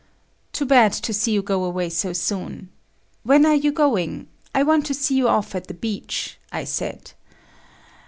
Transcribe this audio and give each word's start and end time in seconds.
"Too 0.51 0.65
bad 0.65 0.93
to 0.93 1.13
see 1.13 1.31
you 1.31 1.43
go 1.43 1.63
away 1.63 1.87
so 1.91 2.11
soon. 2.11 2.71
When 3.21 3.45
are 3.45 3.53
you 3.53 3.71
going? 3.71 4.29
I 4.55 4.63
want 4.63 4.87
to 4.87 4.95
see 4.95 5.13
you 5.15 5.27
off 5.27 5.53
at 5.53 5.67
the 5.67 5.75
beach," 5.75 6.39
I 6.51 6.63
said. 6.63 7.11